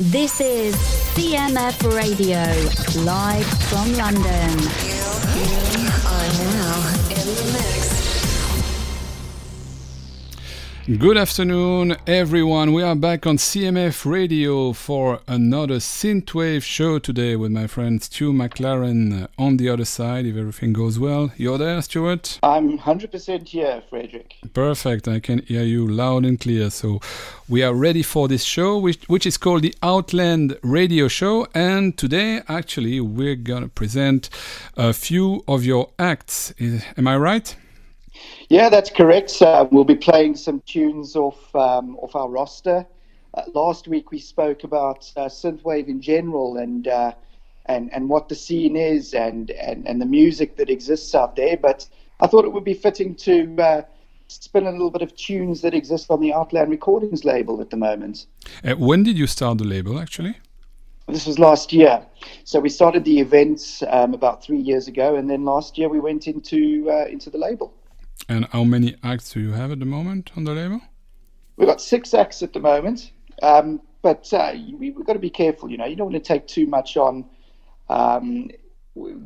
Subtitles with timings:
[0.00, 0.76] This is
[1.16, 2.38] CMF Radio,
[3.02, 4.58] live from London.
[5.34, 7.77] You are now in the mix.
[10.96, 12.72] Good afternoon, everyone.
[12.72, 18.32] We are back on CMF Radio for another synthwave show today with my friend Stu
[18.32, 20.24] McLaren on the other side.
[20.24, 22.38] If everything goes well, you're there, Stuart.
[22.42, 24.36] I'm 100% here, Frederick.
[24.54, 25.06] Perfect.
[25.06, 26.70] I can hear you loud and clear.
[26.70, 27.00] So
[27.50, 31.46] we are ready for this show, which, which is called the Outland Radio Show.
[31.54, 34.30] And today, actually, we're gonna present
[34.74, 36.54] a few of your acts.
[36.56, 37.54] Is, am I right?
[38.48, 39.40] Yeah, that's correct.
[39.42, 42.86] Uh, we'll be playing some tunes off um, off our roster.
[43.34, 47.12] Uh, last week we spoke about uh, synthwave in general and uh,
[47.66, 51.56] and and what the scene is and, and and the music that exists out there.
[51.56, 51.86] But
[52.20, 53.82] I thought it would be fitting to uh,
[54.28, 57.76] spin a little bit of tunes that exist on the Outland Recordings label at the
[57.76, 58.26] moment.
[58.64, 60.36] Uh, when did you start the label, actually?
[61.06, 62.04] This was last year.
[62.44, 66.00] So we started the events um, about three years ago, and then last year we
[66.00, 67.72] went into into the label.
[68.28, 70.80] And how many acts do you have at the moment on the label?
[71.56, 75.30] We've got six acts at the moment, um, but uh, we, have got to be
[75.30, 75.70] careful.
[75.70, 77.24] You know, you don't want to take too much on
[77.88, 78.50] um,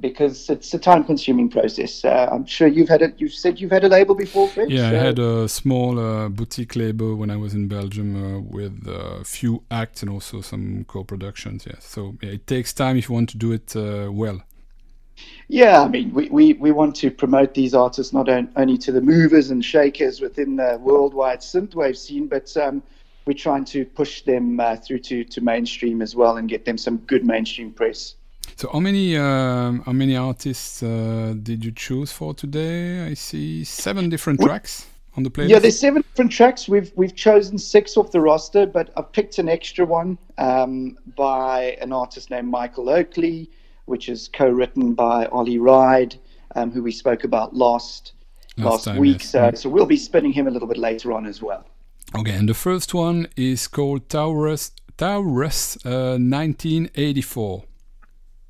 [0.01, 2.05] because it's a time-consuming process.
[2.05, 3.15] Uh, I'm sure you've had it.
[3.19, 4.71] You've said you've had a label before, Fred?
[4.71, 4.97] Yeah, so.
[4.97, 9.25] I had a small uh, boutique label when I was in Belgium uh, with a
[9.25, 11.67] few acts and also some co-productions.
[11.67, 14.43] Yeah, so yeah, it takes time if you want to do it uh, well.
[15.49, 18.93] Yeah, I mean, we, we, we want to promote these artists not on, only to
[18.93, 22.83] the movers and shakers within the worldwide synthwave scene, but um,
[23.27, 26.79] we're trying to push them uh, through to, to mainstream as well and get them
[26.79, 28.15] some good mainstream press.
[28.57, 33.07] So, how many um, how many artists uh, did you choose for today?
[33.07, 35.49] I see seven different tracks on the playlist.
[35.49, 36.69] Yeah, there's seven different tracks.
[36.69, 41.77] We've we've chosen six off the roster, but I've picked an extra one um, by
[41.81, 43.51] an artist named Michael Oakley
[43.87, 46.17] which is co-written by Ollie Wride,
[46.55, 48.13] um, who we spoke about last
[48.57, 49.21] last, last week.
[49.21, 49.31] Yes.
[49.31, 51.65] So, so we'll be spinning him a little bit later on as well.
[52.15, 57.65] Okay, and the first one is called Taurus Taurus uh, 1984.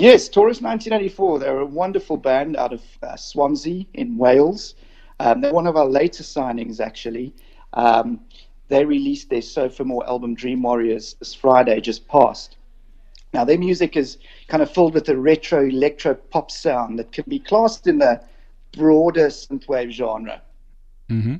[0.01, 1.39] Yes, Taurus 1984.
[1.39, 4.75] They're a wonderful band out of uh, Swansea in Wales.
[5.21, 7.33] Um, they're one of our latest signings, actually.
[7.75, 8.21] Um,
[8.69, 12.57] they released their sophomore album Dream Warriors this Friday, just past.
[13.33, 14.19] Now, their music is
[14.53, 18.21] kind of filled with a retro electro pop sound that can be classed in the
[18.77, 20.43] broader synthwave genre.
[21.09, 21.37] Mm-hmm.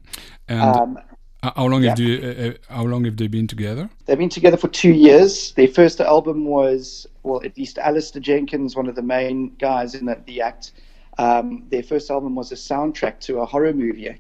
[0.49, 0.99] And um,
[1.43, 1.91] how long yeah.
[1.91, 3.91] have you, uh, uh, how long have they been together?
[4.07, 5.53] They've been together for two years.
[5.53, 10.07] Their first album was, well, at least Alistair Jenkins, one of the main guys in
[10.07, 10.73] the, the act.
[11.19, 14.19] Um, their first album was a soundtrack to a horror movie, a,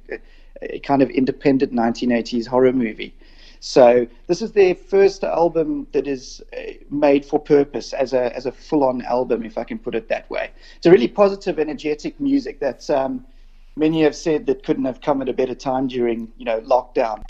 [0.60, 3.14] a kind of independent 1980s horror movie.
[3.64, 8.44] So this is their first album that is uh, made for purpose as a as
[8.44, 10.50] a full on album, if I can put it that way.
[10.76, 13.24] It's a really positive, energetic music that um,
[13.76, 17.22] many have said that couldn't have come at a better time during you know lockdown.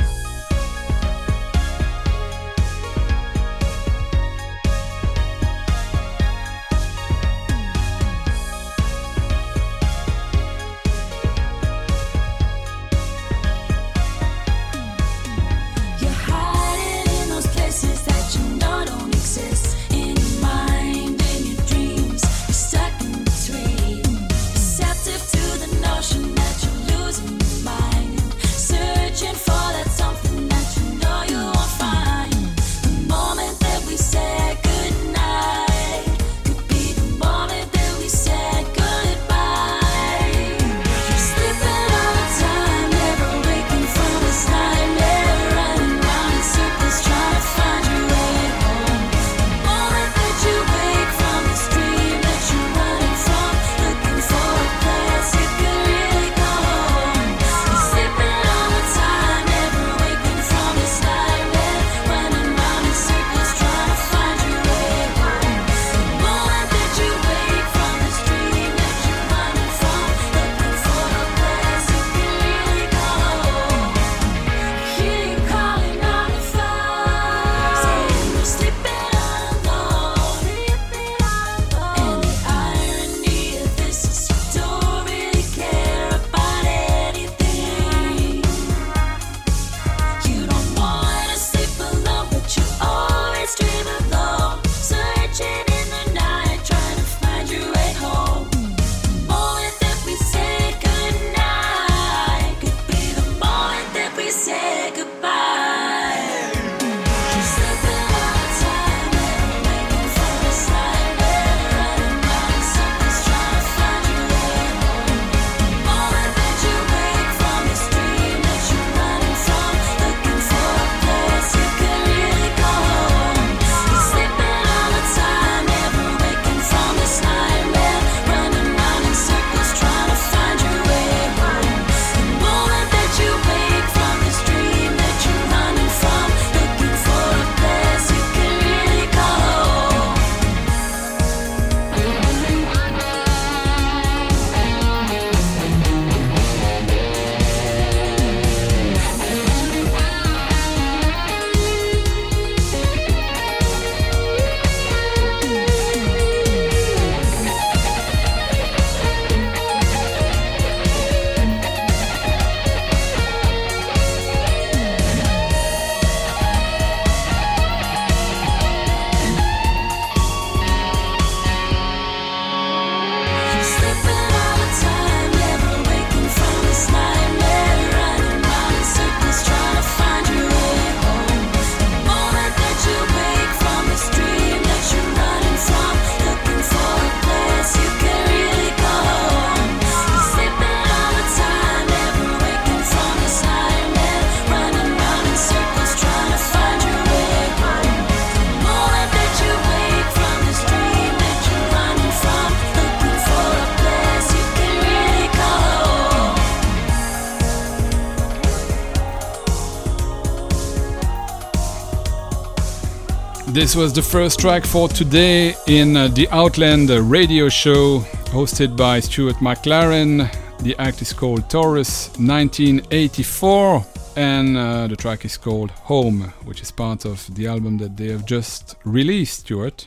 [213.62, 218.00] This was the first track for today in uh, the Outland radio show
[218.34, 220.28] hosted by Stuart McLaren.
[220.64, 223.86] The act is called Taurus 1984
[224.16, 228.08] and uh, the track is called Home, which is part of the album that they
[228.08, 229.86] have just released, Stuart.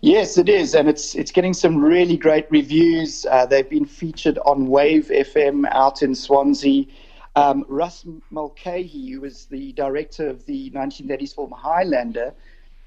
[0.00, 3.26] Yes, it is, and it's it's getting some really great reviews.
[3.26, 6.86] Uh, they've been featured on Wave FM out in Swansea.
[7.36, 12.32] Um, Russ Mulcahy, who was the director of the 1980s film Highlander,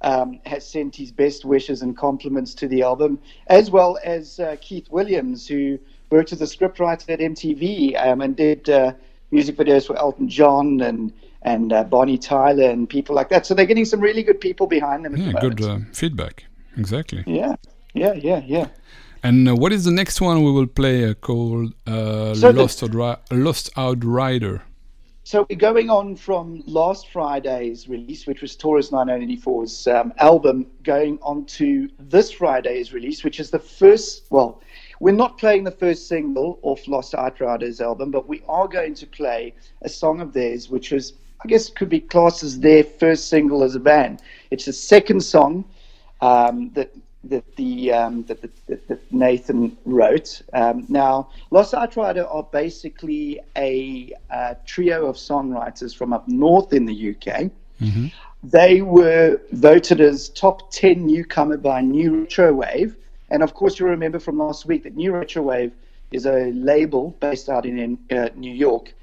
[0.02, 4.56] um, has sent his best wishes and compliments to the album, as well as uh,
[4.62, 8.94] Keith Williams, who worked as a scriptwriter at MTV um, and did uh,
[9.32, 11.12] music videos for Elton John and
[11.42, 13.46] and uh, Bonnie Tyler and people like that.
[13.46, 15.16] So they're getting some really good people behind them.
[15.16, 16.46] Yeah, the good uh, feedback.
[16.76, 17.24] Exactly.
[17.28, 17.56] Yeah,
[17.94, 18.68] yeah, yeah, yeah.
[19.22, 23.20] And uh, what is the next one we will play uh, called so Lost, the,
[23.32, 24.64] Lost Outrider?
[25.27, 31.18] So we're going on from last Friday's release, which was Taurus 1984's um, album, going
[31.24, 34.62] on to this Friday's release, which is the first, well,
[35.00, 38.94] we're not playing the first single off Lost Art Outriders album, but we are going
[38.94, 41.13] to play a song of theirs, which was,
[41.44, 44.22] I guess, could be classed as their first single as a band.
[44.51, 45.66] It's the second song
[46.22, 46.92] um, that
[47.30, 50.42] that the um, that, that, that, Nathan wrote.
[50.54, 56.86] Um, now, Lost Outrider are basically a, a, trio of songwriters from up north in
[56.86, 57.51] the UK.
[57.81, 58.07] Mm-hmm.
[58.44, 62.95] They were voted as top ten newcomer by New Retro Wave,
[63.30, 65.74] and of course, you remember from last week that New Retro Wave
[66.12, 68.94] is a label based out in uh, New York.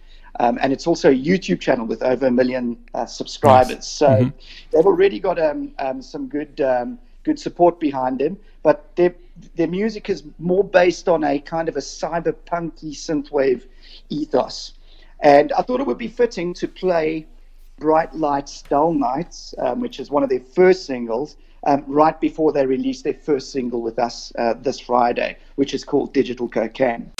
[0.40, 3.76] Um, and it's also a YouTube channel with over a million uh, subscribers.
[3.76, 3.88] Nice.
[3.88, 4.28] So mm-hmm.
[4.70, 8.38] they've already got um, um, some good um, good support behind them.
[8.62, 9.14] But their
[9.56, 13.66] their music is more based on a kind of a cyberpunky synthwave
[14.08, 14.74] ethos.
[15.20, 17.26] And I thought it would be fitting to play
[17.78, 22.52] Bright Lights, Dull Nights, um, which is one of their first singles, um, right before
[22.52, 27.10] they released their first single with us uh, this Friday, which is called Digital Cocaine.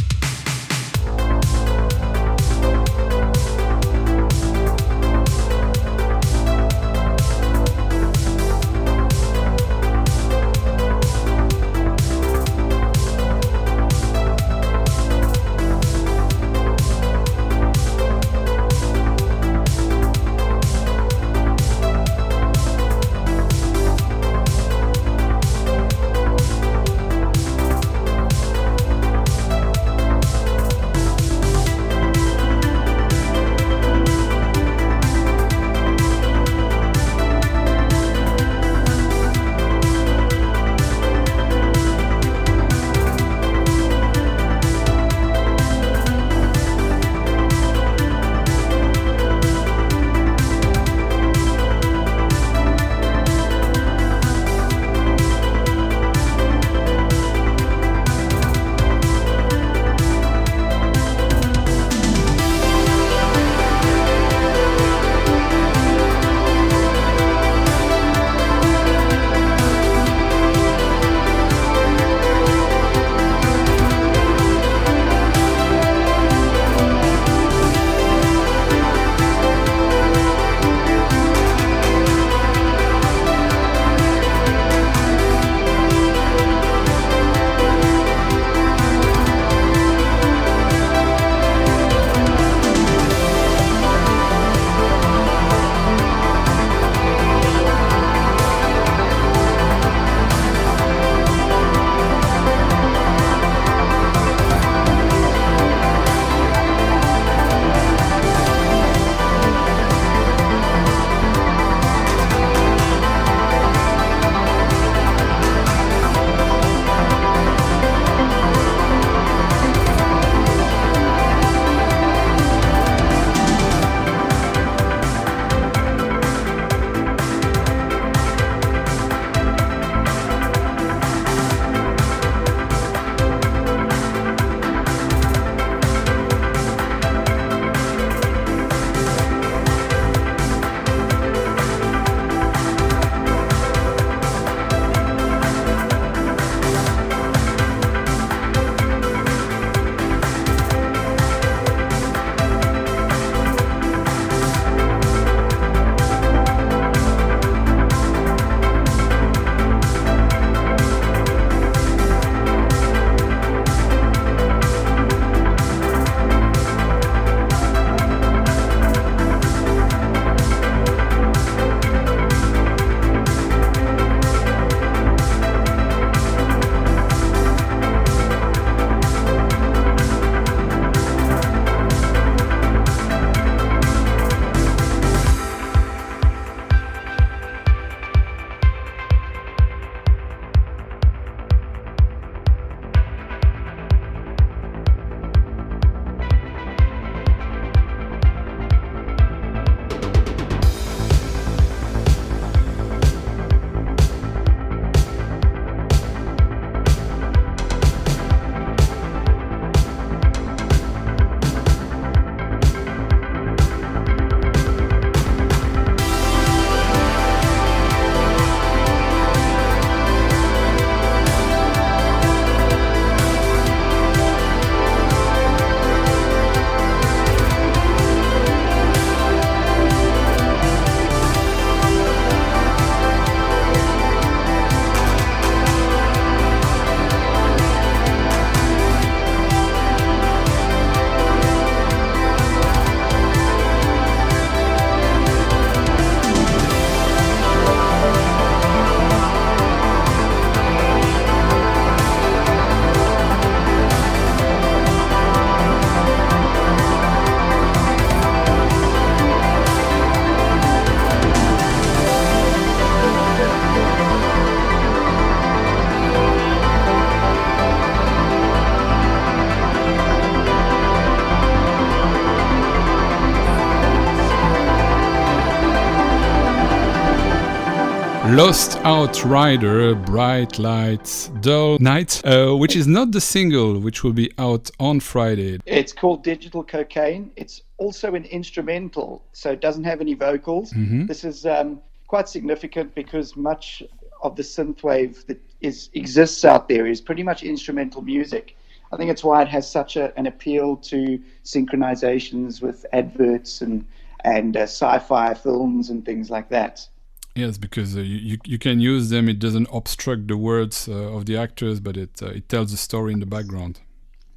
[278.46, 284.32] Lost Outrider, Bright Lights, Dull Night, uh, which is not the single which will be
[284.37, 285.61] out on Friday.
[285.64, 287.30] It's called Digital Cocaine.
[287.37, 290.72] It's also an instrumental, so it doesn't have any vocals.
[290.72, 291.06] Mm-hmm.
[291.06, 293.80] This is um, quite significant because much
[294.25, 298.56] of the synthwave that is exists out there is pretty much instrumental music.
[298.90, 303.87] I think it's why it has such a, an appeal to synchronizations with adverts and
[304.25, 306.88] and uh, sci-fi films and things like that.
[307.35, 309.29] Yes, because uh, you you can use them.
[309.29, 312.77] It doesn't obstruct the words uh, of the actors, but it uh, it tells the
[312.77, 313.81] story in the background.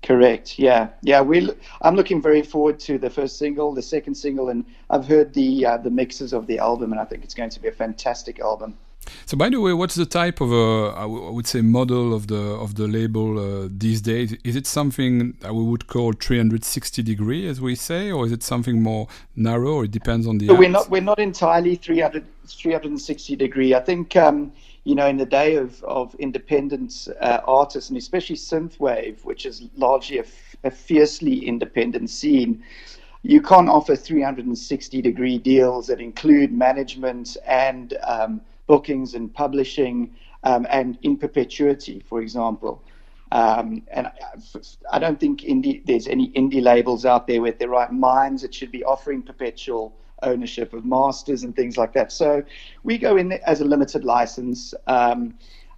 [0.02, 0.58] Correct.
[0.58, 1.22] Yeah, yeah.
[1.22, 1.50] We.
[1.82, 5.66] I'm looking very forward to the first single, the second single, and I've heard the
[5.66, 8.40] uh, the mixes of the album, and I think it's going to be a fantastic
[8.40, 8.78] album.
[9.26, 12.36] So, by the way, what's the type of a I would say model of the
[12.36, 14.34] of the label uh, these days?
[14.44, 18.44] Is it something that we would call 360 degree, as we say, or is it
[18.44, 19.76] something more narrow?
[19.76, 20.48] Or it depends on the.
[20.48, 23.74] But we're not we're not entirely 300, 360 degree.
[23.74, 24.52] I think um,
[24.84, 29.64] you know in the day of of independent uh, artists and especially synthwave, which is
[29.76, 32.64] largely a, f- a fiercely independent scene.
[33.24, 40.68] You can't offer 360 degree deals that include management and um, bookings and publishing um,
[40.70, 42.84] and in perpetuity, for example.
[43.32, 44.10] Um, and
[44.92, 48.54] I, don't think indie, there's any indie labels out there with the right minds that
[48.54, 52.12] should be offering perpetual ownership of masters and things like that.
[52.12, 52.44] So
[52.84, 55.34] we go in as a limited license um,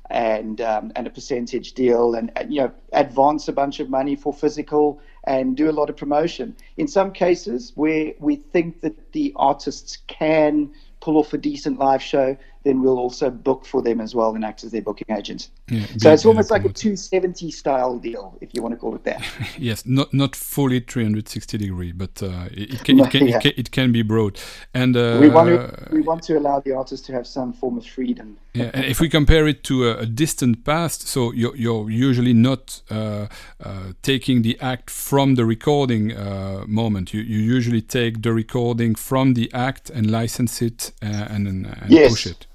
[0.10, 4.16] and um, and a percentage deal, and, and you know advance a bunch of money
[4.16, 6.56] for physical and do a lot of promotion.
[6.78, 12.02] In some cases, where we think that the artists can pull off a decent live
[12.02, 12.38] show,
[12.68, 15.50] then we'll also book for them as well and act as their booking agent.
[15.70, 19.04] Yeah, so it's almost like a 270 style deal, if you want to call it
[19.06, 19.24] that.
[19.58, 23.38] yes, not not fully 360 degree, but uh, it, can, No, it, can, yeah.
[23.38, 24.40] it can it can be broad.
[24.74, 27.78] And uh, we want to we want to allow the artist to have some form
[27.78, 28.38] of freedom.
[28.58, 32.34] Yeah, and if we compare it to a, a distant past, so you're, you're usually
[32.34, 33.28] not uh,
[33.64, 37.14] uh, taking the act from the recording uh, moment.
[37.14, 41.66] You, you usually take the recording from the act and license it uh, and, and,
[41.68, 42.12] and Yes.
[42.12, 42.48] push it.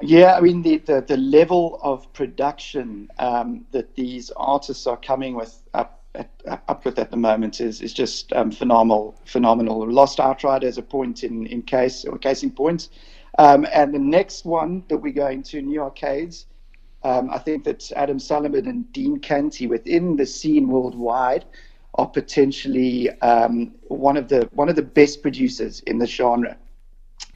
[0.00, 5.34] Yeah, I mean the, the, the level of production um, that these artists are coming
[5.34, 6.30] with up at,
[6.68, 9.20] up with at the moment is is just um, phenomenal.
[9.24, 9.90] Phenomenal.
[9.90, 12.88] Lost Outrider is a point in, in case or case in point,
[13.38, 16.46] um, and the next one that we're going to New Arcades.
[17.02, 21.44] Um, I think that Adam Sullivan and Dean Canty within the scene worldwide
[21.96, 26.56] are potentially um, one of the one of the best producers in the genre,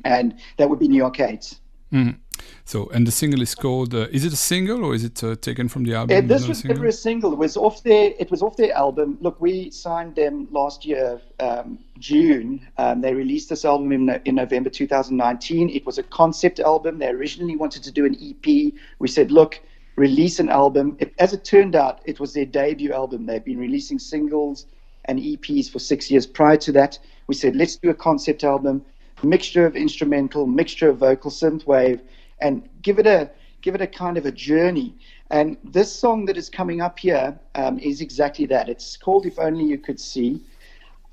[0.05, 1.61] and that would be New Arcades.
[1.93, 2.17] Mhm.
[2.65, 3.95] So, and the single is called.
[3.95, 6.15] Uh, is it a single or is it uh, taken from the album?
[6.15, 6.77] Yeah, this was single?
[6.77, 7.33] never a single.
[7.33, 8.13] It was off their.
[8.19, 9.19] It was off their album.
[9.21, 12.67] Look, we signed them last year, um, June.
[12.77, 15.71] Um, they released this album in, in November 2019.
[15.71, 16.99] It was a concept album.
[16.99, 18.73] They originally wanted to do an EP.
[18.99, 19.61] We said, look,
[19.97, 20.97] release an album.
[21.01, 23.27] It, as it turned out, it was their debut album.
[23.27, 24.67] They've been releasing singles
[25.07, 26.99] and EPs for six years prior to that.
[27.27, 28.85] We said, let's do a concept album,
[29.23, 32.01] mixture of instrumental, mixture of vocal synthwave,
[32.41, 33.31] and give it a
[33.61, 34.95] give it a kind of a journey.
[35.31, 38.69] And this song that is coming up here um, is exactly that.
[38.69, 40.41] It's called "If Only You Could See."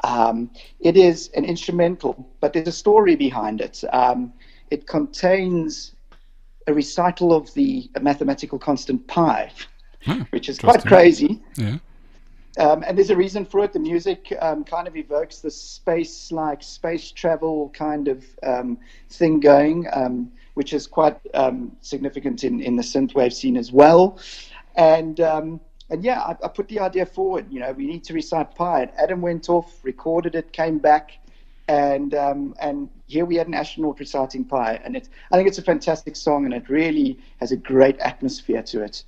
[0.03, 0.51] Um,
[0.81, 3.83] it is an instrumental, but there's a story behind it.
[3.91, 4.33] Um,
[4.69, 5.93] it contains
[6.67, 9.51] a recital of the mathematical constant pi,
[10.07, 11.41] Ah, which is quite crazy.
[11.55, 11.77] Yeah.
[12.57, 13.73] Um, and there's a reason for it.
[13.73, 18.77] The music um, kind of evokes the space, like space travel kind of um,
[19.09, 24.19] thing going, um, which is quite um, significant in, in the synthwave scene as well.
[24.75, 27.45] And um, and yeah, I, I put the idea forward.
[27.51, 28.81] You know, we need to recite pi.
[28.81, 31.11] And Adam went off, recorded it, came back,
[31.67, 34.81] and um, and here we had an astronaut reciting pi.
[34.83, 38.63] And it, I think it's a fantastic song, and it really has a great atmosphere
[38.63, 39.03] to it.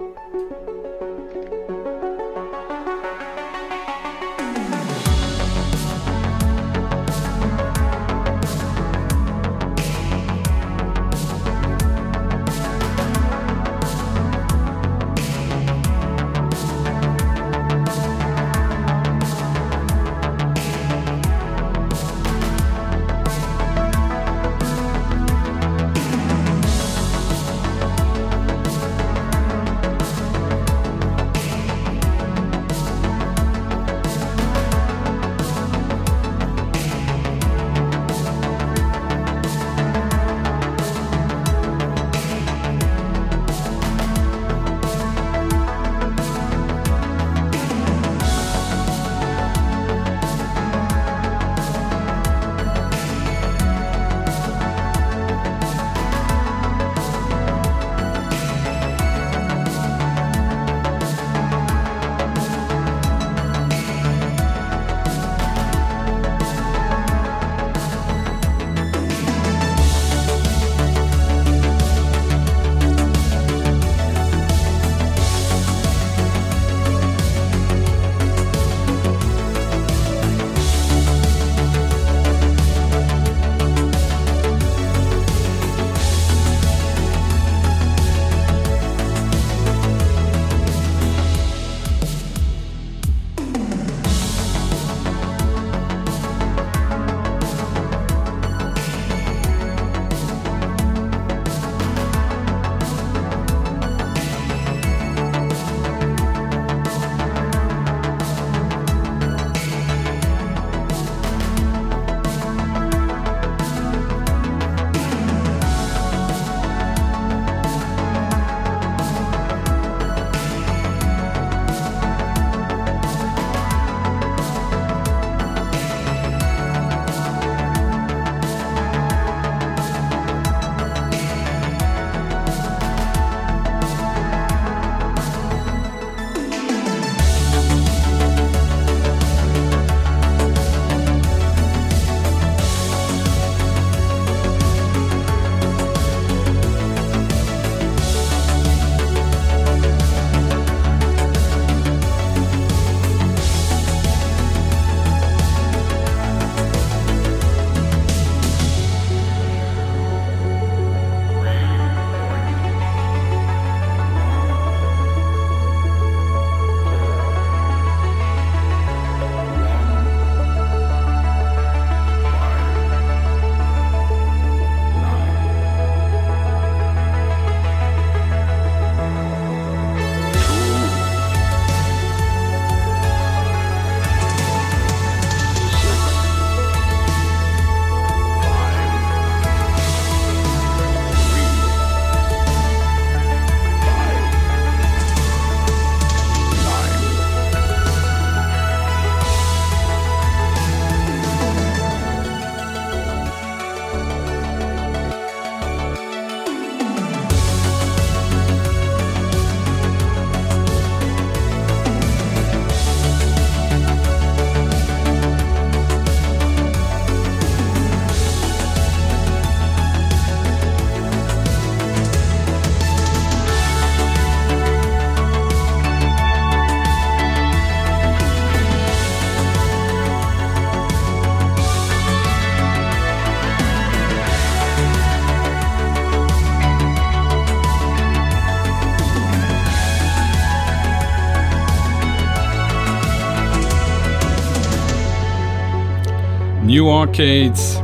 [246.67, 247.77] New arcades.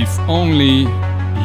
[0.00, 0.86] If only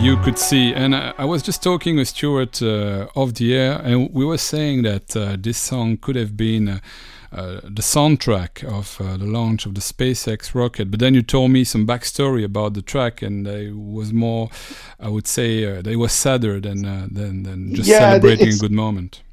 [0.02, 0.74] you could see.
[0.74, 4.38] And I, I was just talking with Stuart uh, off the air, and we were
[4.38, 6.70] saying that uh, this song could have been.
[6.70, 6.80] Uh,
[7.34, 10.90] uh, the soundtrack of uh, the launch of the SpaceX rocket.
[10.90, 14.50] But then you told me some backstory about the track, and it was more,
[14.98, 18.58] I would say, uh, they was sadder than uh, than, than just Yeah, celebrating a
[18.58, 19.24] good moment.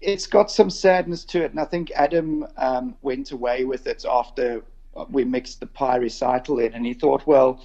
[0.00, 4.06] it's got some sadness to it, and I think Adam um, went away with it
[4.10, 4.62] after
[5.10, 7.60] we mixed the pi recital in, and he thought, well,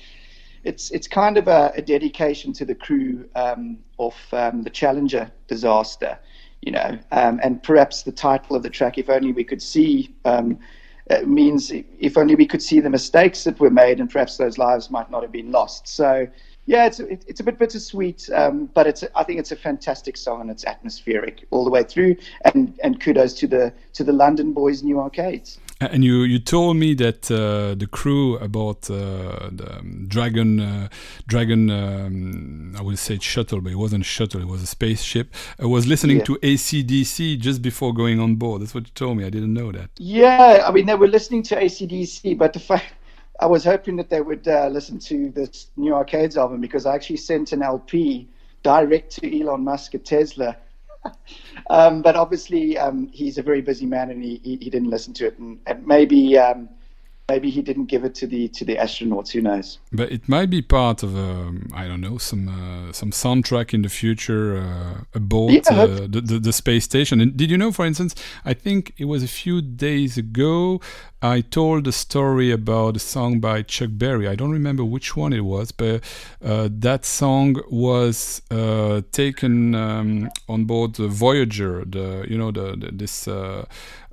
[0.64, 5.32] it's it's kind of a, a dedication to the crew um, of um, the Challenger
[5.48, 6.20] disaster,
[6.62, 10.14] you know, um, and perhaps the title of the track, "If Only We Could See."
[10.26, 10.60] Um,
[11.10, 14.58] uh, means if only we could see the mistakes that were made, and perhaps those
[14.58, 15.88] lives might not have been lost.
[15.88, 16.28] So,
[16.68, 20.16] yeah, it's it, it's a bit bittersweet, um, but it's I think it's a fantastic
[20.16, 22.16] song and it's atmospheric all the way through.
[22.54, 25.60] And and kudos to the to the London boys' new arcades.
[25.82, 30.90] And you, you told me that uh, the crew about uh, the um, Dragon, uh,
[31.28, 35.34] Dragon, um, I would say shuttle, but it wasn't shuttle; it was a spaceship.
[35.60, 36.26] I was listening Yeah.
[36.26, 38.62] to ACDC just before going on board.
[38.62, 39.26] That's what you told me.
[39.26, 39.90] I didn't know that.
[39.98, 42.94] Yeah, I mean they were listening to ACDC, but the fact
[43.40, 46.94] I was hoping that they would uh, listen to this new arcades album because I
[46.94, 48.28] actually sent an LP
[48.62, 50.56] direct to Elon Musk at Tesla.
[51.70, 55.14] um, but obviously um, he's a very busy man and he, he, he didn't listen
[55.16, 56.70] to it, and, and maybe um,
[57.32, 59.32] maybe he didn't give it to the to the astronauts.
[59.32, 59.80] Who knows?
[59.92, 63.82] But it might be part of um, I don't know some uh, some soundtrack in
[63.82, 67.22] the future uh, aboard Yeah, uh, the, the the space station.
[67.22, 70.82] And did you know, for instance, I think it was a few days ago.
[71.24, 74.28] I told a story about a song by Chuck Berry.
[74.28, 76.02] I don't remember which one it was, but
[76.44, 82.76] uh, that song was uh, taken um, on board the Voyager, the you know the,
[82.76, 83.66] the this uh,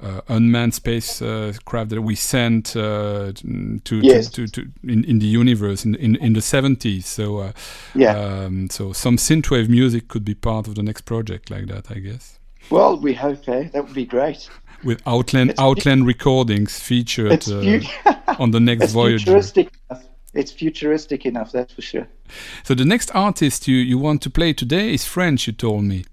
[0.03, 4.29] uh, unmanned spacecraft that we sent uh, to, Yes.
[4.31, 7.05] to, to, to in, in the universe in in, in the 70s.
[7.05, 7.53] So uh,
[7.95, 8.17] Yeah.
[8.19, 12.01] um, so some synthwave music could be part of the next project like that, I
[12.01, 12.39] guess.
[12.71, 13.71] Well, we hope, eh?
[13.73, 14.51] That would be great.
[14.85, 17.81] With Outland It's- Outland recordings featured uh,
[18.39, 19.25] on the next it's Voyager.
[19.25, 20.05] futuristic enough.
[20.35, 22.07] It's futuristic enough, that's for sure.
[22.63, 25.47] So the next artist you, you want to play today is French.
[25.47, 26.05] You told me.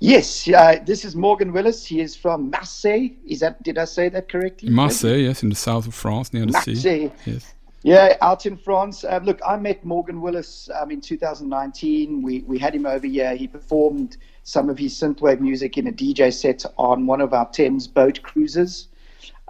[0.00, 1.84] Yes, uh, this is Morgan Willis.
[1.84, 3.08] He is from Marseille.
[3.26, 4.70] Is that did I say that correctly?
[4.70, 6.72] Marseille, yes, in the south of France, near the sea.
[6.74, 7.12] Marseille.
[7.26, 7.54] Yes.
[7.82, 9.04] Yeah, out in France.
[9.04, 12.22] Um, look, I met Morgan Willis um, in 2019.
[12.22, 13.34] We we had him over here.
[13.34, 14.16] He performed
[14.48, 18.22] some of his synthwave music in a DJ set on one of our Thames boat
[18.22, 18.88] cruises,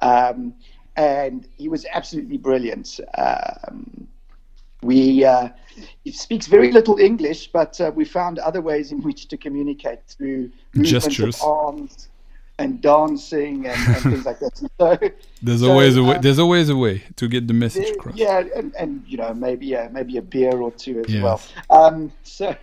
[0.02, 0.52] um,
[0.96, 2.98] and he was absolutely brilliant.
[3.16, 4.08] Um,
[4.82, 5.50] we uh,
[6.02, 10.00] he speaks very little English, but uh, we found other ways in which to communicate
[10.08, 10.50] through
[10.82, 11.36] Gestures.
[11.36, 12.08] of arms
[12.58, 14.56] and dancing and, and things like that.
[14.80, 14.98] So
[15.42, 16.16] There's So, always a way.
[16.16, 18.16] uh, There's always a way to get the message yeah, across.
[18.16, 21.22] Yeah, and, and you know maybe a, maybe a beer or two as Yes.
[21.22, 21.40] well.
[21.70, 22.56] Um, so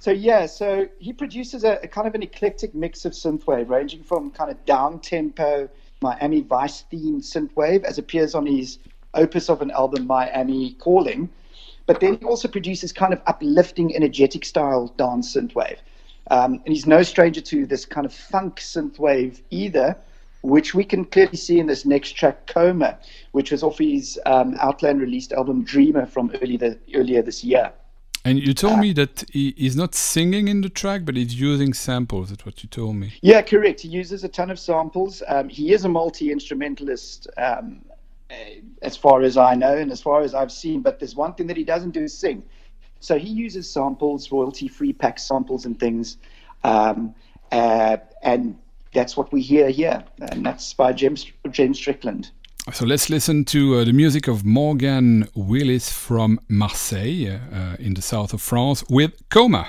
[0.00, 4.02] so yeah, so he produces a, a kind of an eclectic mix of synthwave, ranging
[4.02, 5.68] from kind of down tempo
[6.00, 8.78] Miami Vice themed synthwave, as appears on his
[9.14, 11.28] opus of an album, Miami Calling.
[11.86, 15.78] But then he also produces kind of uplifting, energetic style dance synthwave.
[16.30, 19.96] Um, and he's no stranger to this kind of funk synthwave either,
[20.42, 22.98] which we can clearly see in this next track, Coma,
[23.32, 27.72] which was off his um, Outland released album Dreamer from early the, earlier this year.
[28.28, 31.34] And you Uh, told me that he, he's not singing in the track, but he's
[31.40, 32.28] using samples.
[32.30, 33.12] That's what you told me.
[33.22, 33.80] Yeah, correct.
[33.80, 35.22] He uses a ton of samples.
[35.26, 37.84] Um, he is a multi instrumentalist, um,
[38.30, 38.34] uh,
[38.82, 40.82] as far as I know and as far as I've seen.
[40.82, 42.42] But there's one thing that he doesn't do is sing.
[43.00, 46.16] So he uses samples, royalty free pack samples and things.
[46.64, 47.14] Um,
[47.52, 48.58] uh, and
[48.92, 50.04] that's what we hear here.
[50.20, 52.30] And that's by James, James Strickland.
[52.72, 58.02] So let's listen to uh, the music of Morgan Willis from Marseille, uh, in the
[58.02, 59.66] south of France, with Coma.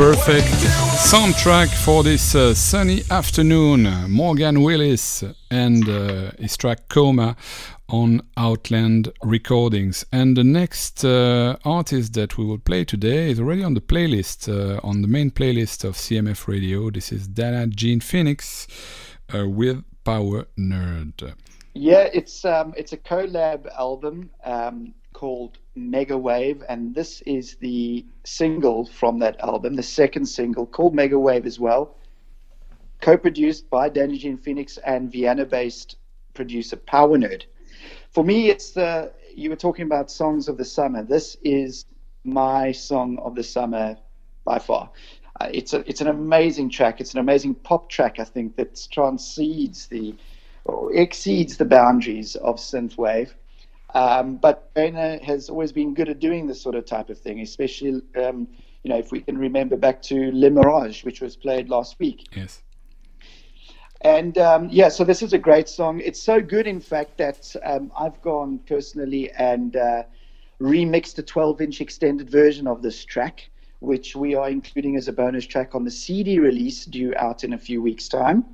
[0.00, 0.46] Perfect
[1.12, 4.10] soundtrack for this uh, sunny afternoon.
[4.10, 7.36] Morgan Willis and uh, his track Coma
[7.90, 10.06] on Outland Recordings.
[10.10, 14.48] And the next uh, artist that we will play today is already on the playlist,
[14.48, 16.88] uh, on the main playlist of CMF Radio.
[16.88, 18.66] This is Dana Jean Phoenix
[19.34, 21.34] uh, with Power Nerd.
[21.74, 28.04] Yeah, it's um, it's a collab album um, called Mega Wave, and this is the
[28.24, 31.96] single from that album, the second single called Mega Wave as well,
[33.00, 35.96] co-produced by Dana Jean Phoenix and Vienna-based
[36.34, 37.44] producer Power Nerd.
[38.10, 41.02] For me, it's the you were talking about songs of the summer.
[41.02, 41.86] This is
[42.24, 43.96] my song of the summer
[44.44, 44.90] by far.
[45.40, 47.00] Uh, it's a it's an amazing track.
[47.00, 48.18] It's an amazing pop track.
[48.18, 50.14] I think that transcends the
[50.64, 53.30] or exceeds the boundaries of synthwave.
[53.94, 57.40] Um, but Dana has always been good at doing this sort of type of thing,
[57.40, 58.48] especially um,
[58.82, 62.26] you know if we can remember back to Le Mirage, which was played last week.
[62.34, 62.62] Yes.
[64.02, 66.00] And um, yeah, so this is a great song.
[66.00, 70.04] It's so good, in fact, that um, I've gone personally and uh,
[70.60, 73.50] remixed a 12-inch extended version of this track,
[73.80, 77.52] which we are including as a bonus track on the CD release due out in
[77.52, 78.44] a few weeks' time.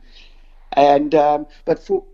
[0.73, 2.05] And um, but for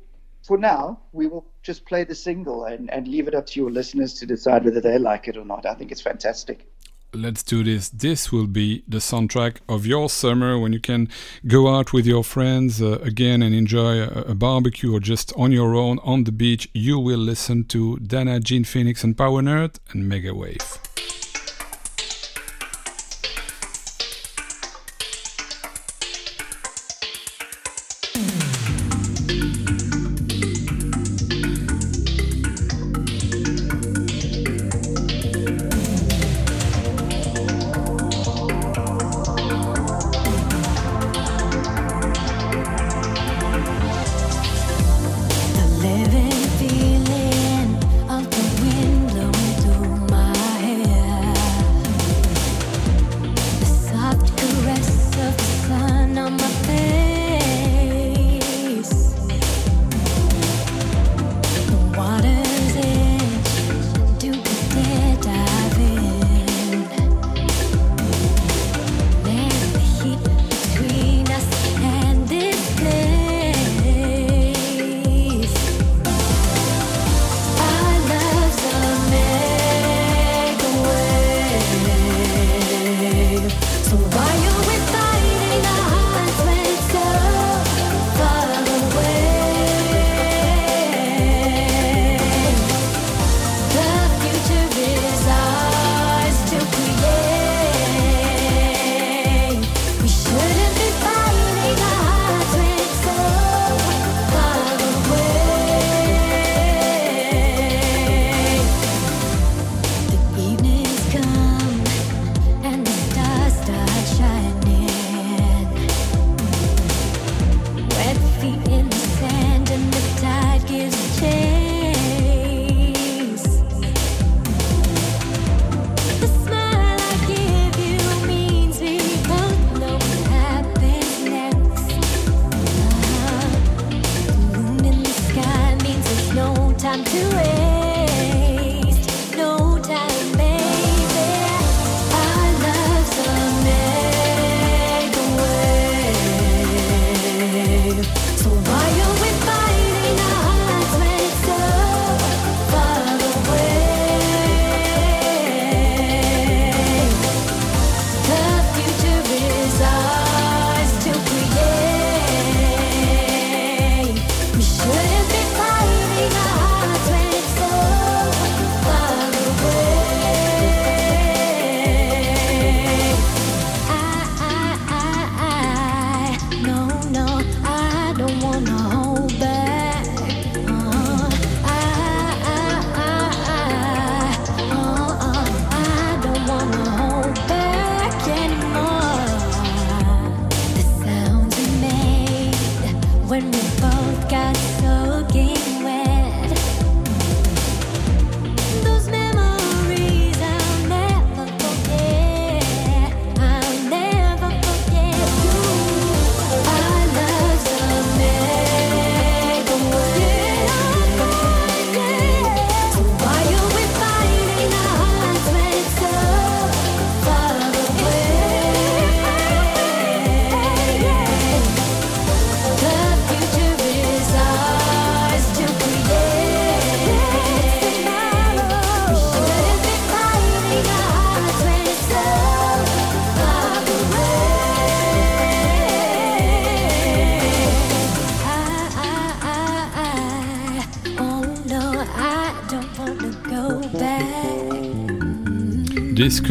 [0.43, 3.71] for now, we will just play the single and, and leave it up to your
[3.71, 5.67] listeners to decide whether they like it or not.
[5.67, 6.67] I think it's fantastic.
[7.15, 7.91] Let's do this.
[7.91, 11.11] This will be the soundtrack of your summer when you can
[11.47, 15.53] go out with your friends uh, again and enjoy a, a, barbecue or just on
[15.53, 16.71] your own on the beach.
[16.73, 20.79] You will listen to Dana, Jean Phoenix, and Power Nerd and Mega Wave.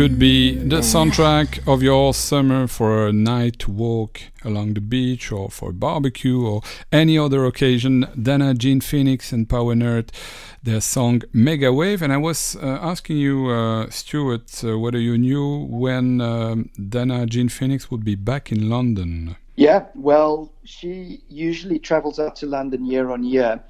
[0.01, 5.47] Could be the soundtrack of your summer for a night walk along the beach or
[5.47, 8.07] for barbecue or any other occasion.
[8.19, 10.09] Dana, Jean Phoenix, and Power Nerd,
[10.63, 12.01] their song Mega Wave.
[12.01, 17.27] And I was uh, asking you, uh, Stuart, uh, whether you knew when um, Dana,
[17.27, 19.35] Jean Phoenix would be back in London.
[19.55, 23.61] Yeah, well, she usually travels out to London year on year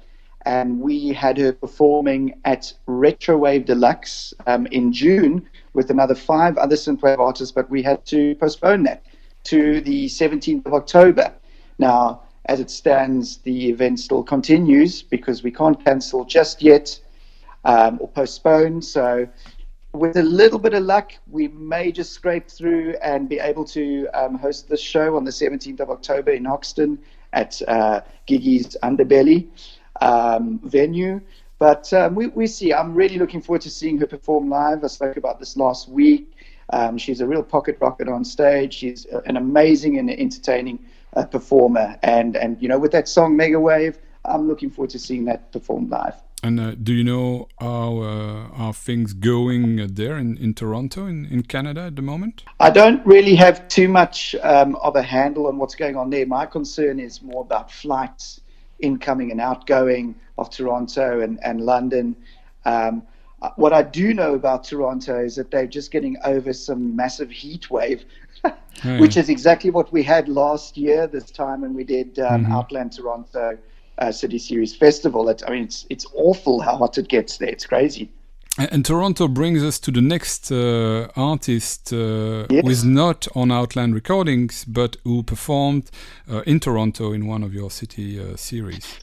[0.44, 6.76] and we had her performing at Retrowave Deluxe um, in June with another five other
[6.76, 9.04] synthwave artists, but we had to postpone that
[9.44, 11.32] to the 17th of October.
[11.78, 16.98] Now, as it stands, the event still continues because we can't cancel just yet
[17.64, 18.82] um, or postpone.
[18.82, 19.28] So,
[19.92, 24.08] with a little bit of luck, we may just scrape through and be able to
[24.14, 26.98] um, host this show on the 17th of October in Hoxton
[27.32, 29.48] at uh, Gigi's Underbelly
[30.02, 31.20] um, venue.
[31.58, 32.74] But um, we, we see.
[32.74, 34.82] I'm really looking forward to seeing her perform live.
[34.82, 36.36] I spoke about this last week.
[36.70, 38.74] Um, she's a real pocket rocket on stage.
[38.74, 40.80] She's an amazing and entertaining
[41.14, 41.98] uh, performer.
[42.02, 45.52] And, and, you know, with that song Mega Wave, I'm looking forward to seeing that
[45.52, 46.14] performed live.
[46.44, 51.26] And uh, do you know how uh, are things going there in, in Toronto, in,
[51.26, 52.42] in Canada at the moment?
[52.58, 56.26] I don't really have too much um, of a handle on what's going on there.
[56.26, 58.40] My concern is more about flights
[58.82, 62.16] incoming and outgoing of Toronto and, and London.
[62.64, 63.02] Um,
[63.56, 67.70] what I do know about Toronto is that they're just getting over some massive heat
[67.70, 68.04] wave,
[68.44, 69.00] mm.
[69.00, 72.52] which is exactly what we had last year, this time when we did um, mm-hmm.
[72.52, 73.58] Outland Toronto
[73.98, 75.28] uh, City Series Festival.
[75.28, 77.48] It, I mean, it's, it's awful how hot it gets there.
[77.48, 78.10] It's crazy.
[78.58, 82.62] And Toronto brings us to the next uh, artist uh, yes.
[82.62, 85.90] who is not on Outland Recordings, but who performed
[86.30, 88.98] uh, in Toronto in one of your city uh, series.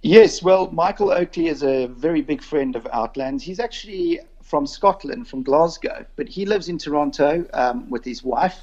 [0.00, 3.42] Yes, well, Michael Oakley is a very big friend of Outlands.
[3.42, 8.60] He's actually from Scotland, from Glasgow, but he lives in Toronto um, with his wife.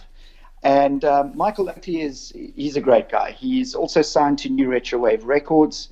[0.64, 3.32] And um, Michael Oakley is he's a great guy.
[3.32, 5.90] He's also signed to New Retrowave Records.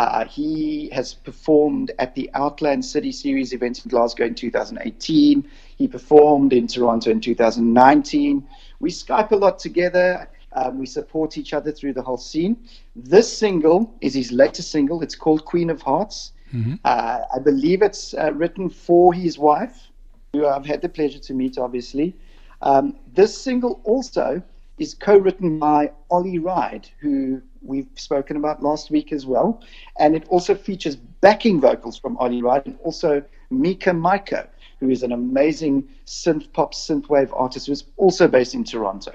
[0.00, 5.46] Uh, he has performed at the Outland City Series event in Glasgow in 2018.
[5.76, 8.48] He performed in Toronto in 2019.
[8.78, 10.26] We Skype a lot together.
[10.54, 12.56] Um, we support each other through the whole scene.
[12.96, 15.02] This single is his latest single.
[15.02, 16.32] It's called Queen of Hearts.
[16.54, 16.76] Mm-hmm.
[16.82, 19.90] Uh, I believe it's uh, written for his wife,
[20.32, 22.16] who I've had the pleasure to meet, obviously.
[22.62, 24.42] Um, this single also
[24.78, 29.62] is co written by Ollie Wride, who we've spoken about last week as well.
[29.98, 34.46] And it also features backing vocals from Ollie Wride and also Mecha Maiko,
[34.78, 39.12] who is an amazing synth pop, synthwave artist who's also based in Toronto.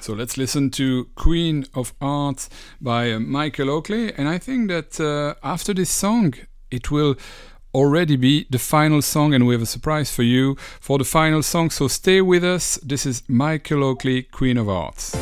[0.00, 2.48] So let's listen to Queen of Hearts
[2.80, 4.12] by Michael Oakley.
[4.12, 6.34] And I think that uh, after this song,
[6.70, 7.16] it will
[7.74, 11.42] already be the final song, and we have a surprise for you for the final
[11.42, 11.70] song.
[11.70, 12.76] So stay with us.
[12.82, 15.16] This is Michael Oakley, Queen of Hearts.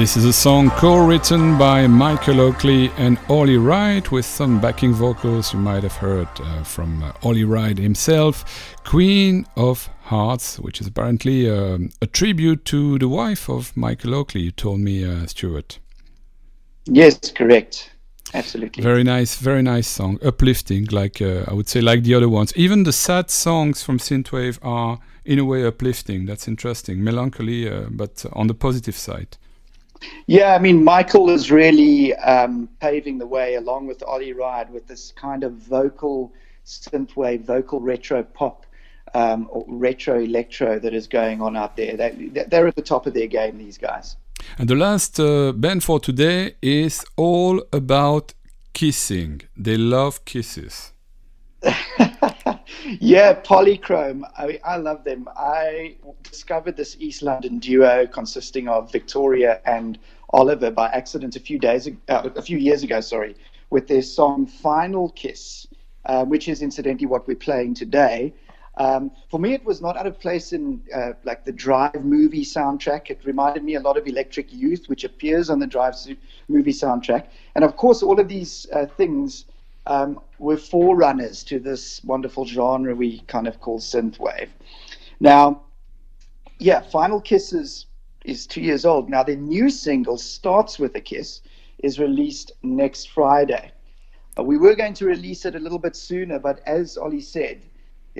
[0.00, 5.52] This is a song co-written by Michael Oakley and Ollie Wride with some backing vocals
[5.52, 8.74] you might have heard uh, from uh, Ollie Wride himself.
[8.82, 14.40] Queen of Hearts, which is apparently um, a tribute to the wife of Michael Oakley,
[14.40, 15.78] you told me, uh, Stuart.
[16.86, 17.92] Yes, correct.
[18.32, 18.82] Absolutely.
[18.82, 20.18] Very nice, very nice song.
[20.24, 22.54] Uplifting, like uh, I would say, like the other ones.
[22.56, 26.24] Even the sad songs from Synthwave are, in a way, uplifting.
[26.24, 27.04] That's interesting.
[27.04, 29.36] Melancholy, uh, but on the positive side.
[30.26, 34.86] Yeah, I mean, Michael is really um, paving the way along with Ollie Wride with
[34.86, 36.32] this kind of vocal
[36.64, 38.66] synthwave, vocal retro pop,
[39.14, 41.96] um, or retro electro that is going on out there.
[41.96, 44.16] They, they're at the top of their game, these guys.
[44.58, 48.34] And the last uh, band for today is all about
[48.72, 49.42] kissing.
[49.56, 50.92] They love kisses.
[53.00, 54.22] yeah, Polychrome.
[54.36, 55.28] I, I love them.
[55.36, 59.98] I discovered this East London duo consisting of Victoria and
[60.30, 63.00] Oliver by accident a few days, uh, a few years ago.
[63.00, 63.36] Sorry,
[63.70, 65.66] with their song "Final Kiss,"
[66.06, 68.32] uh, which is incidentally what we're playing today.
[68.76, 72.44] Um, for me, it was not out of place in uh, like the Drive movie
[72.44, 73.10] soundtrack.
[73.10, 75.94] It reminded me a lot of Electric Youth, which appears on the Drive
[76.48, 77.26] movie soundtrack.
[77.54, 79.44] And of course, all of these uh, things
[79.86, 84.48] um, were forerunners to this wonderful genre we kind of call synthwave.
[85.20, 85.62] Now,
[86.58, 87.86] yeah, Final Kiss is,
[88.24, 89.08] is two years old.
[89.08, 91.40] Now, the new single, Starts With a Kiss,
[91.82, 93.72] is released next Friday.
[94.38, 97.62] Uh, we were going to release it a little bit sooner, but as Ollie said,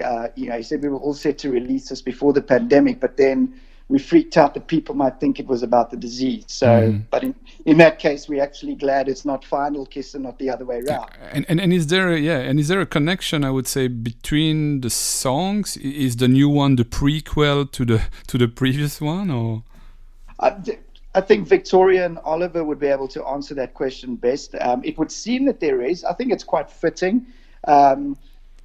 [0.03, 3.01] uh, you know, he said we were all set to release this before the pandemic,
[3.01, 3.61] but then
[3.91, 6.45] we freaked out that people might think it was about the disease.
[6.47, 7.03] So, mm.
[7.11, 7.35] but in,
[7.67, 10.81] in that case, we're actually glad it's not Final Kiss and not the other way
[10.87, 11.11] around.
[11.33, 13.45] And, and and is there a, yeah, and is there a connection?
[13.45, 15.77] I would say between the songs.
[15.77, 19.65] Is the new one the prequel to the to the previous one, or?
[20.39, 20.57] I,
[21.17, 24.55] I think Victoria and Oliver would be able to answer that question best.
[24.61, 26.05] Um, it would seem that there is.
[26.05, 27.27] I think it's quite fitting,
[27.67, 28.17] um,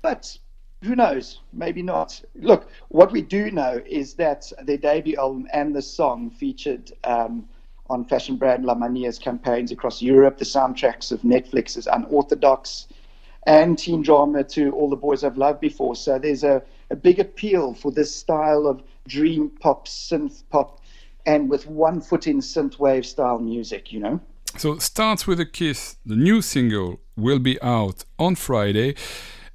[0.03, 0.38] but
[0.84, 1.39] who knows?
[1.53, 2.21] Maybe not.
[2.36, 7.47] Look, what we do know is that their debut album and the song featured um,
[7.89, 12.88] on fashion brand La Mania's campaigns across Europe, the soundtracks of Netflix's Unorthodox,
[13.47, 15.95] and teen drama to All the Boys I've Loved Before.
[15.95, 20.82] So there's a, a big appeal for this style of dream pop, synth pop,
[21.26, 24.19] and with one foot in synthwave style music, you know?
[24.57, 25.97] So starts with a kiss.
[26.05, 28.95] The new single will be out on Friday.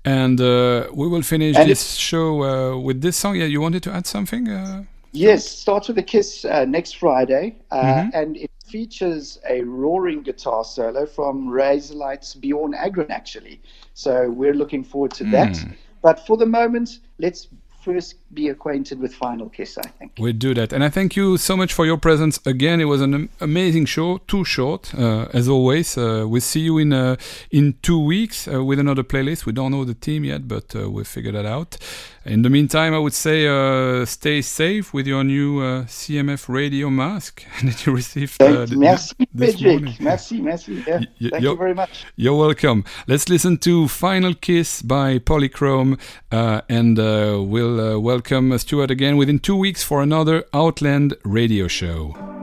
[0.04, 3.36] And uh, we will finish and this show uh, with this song.
[3.36, 4.48] Yeah, you wanted to add something?
[4.48, 8.10] Uh, yes, starts with a kiss uh, next Friday, uh, mm-hmm.
[8.14, 13.60] and it features a roaring guitar solo from Razorlight's Bjorn Agren, actually.
[13.94, 15.32] So we're looking forward to mm.
[15.32, 15.58] that.
[16.02, 17.48] But for the moment, let's
[17.80, 20.12] first be acquainted with Final Kiss, I think.
[20.18, 20.72] We do that.
[20.72, 22.80] And I thank you so much for your presence again.
[22.80, 25.96] It was an amazing show, too short, uh, as always.
[25.96, 27.16] Uh, we'll see you in uh,
[27.50, 29.46] in two weeks uh, with another playlist.
[29.46, 31.78] We don't know the team yet, but uh, we'll figure that out.
[32.26, 37.44] In the meantime, I would say uh, stay safe with your new CMF radio mask
[37.64, 39.94] that you received uh, merci, this morning.
[40.00, 40.84] Merci, merci.
[40.86, 41.00] Yeah.
[41.20, 42.04] Y- thank you very much.
[42.16, 42.84] You're welcome.
[43.06, 45.98] Let's listen to Final Kiss by Polychrome
[46.30, 52.39] and we'll welcome Stuart again within two weeks for another Outland radio show.